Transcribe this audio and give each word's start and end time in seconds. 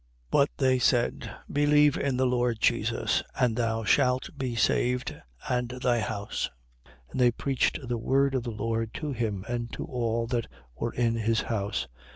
16:31. 0.31 0.31
But 0.31 0.49
they 0.57 0.79
said: 0.79 1.35
believe 1.51 1.95
in 1.95 2.17
the 2.17 2.25
Lord 2.25 2.59
Jesus: 2.59 3.21
and 3.39 3.55
thou 3.55 3.83
shalt 3.83 4.31
be 4.35 4.55
saved, 4.55 5.15
and 5.47 5.69
thy 5.69 5.99
house. 5.99 6.49
16:32. 7.09 7.11
And 7.11 7.21
they 7.21 7.31
preached 7.31 7.87
the 7.87 7.99
word 7.99 8.33
of 8.33 8.41
the 8.41 8.49
Lord 8.49 8.95
to 8.95 9.11
him 9.11 9.45
and 9.47 9.71
to 9.73 9.85
all 9.85 10.25
that 10.25 10.47
were 10.75 10.93
in 10.95 11.13
his 11.17 11.41
house. 11.41 11.87